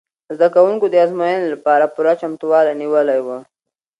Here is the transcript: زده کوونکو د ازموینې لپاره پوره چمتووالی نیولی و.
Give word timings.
زده 0.35 0.47
کوونکو 0.55 0.85
د 0.89 0.95
ازموینې 1.05 1.47
لپاره 1.53 1.91
پوره 1.95 2.13
چمتووالی 2.21 2.73
نیولی 2.81 3.19
و. 3.25 3.27